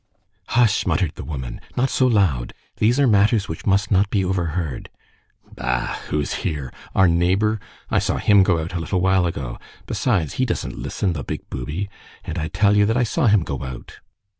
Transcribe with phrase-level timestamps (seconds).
[0.47, 2.55] "Hush!" muttered the woman, "not so loud!
[2.77, 4.89] These are matters which must not be overheard."
[5.55, 5.95] "Bah!
[6.07, 6.73] Who's here?
[6.95, 7.59] Our neighbor?
[7.91, 9.59] I saw him go out a little while ago.
[9.85, 11.87] Besides, he doesn't listen, the big booby.
[12.23, 13.99] And I tell you that I saw him go out."